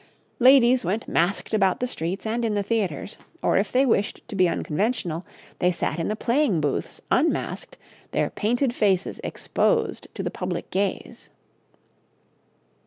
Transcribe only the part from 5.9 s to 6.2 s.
in the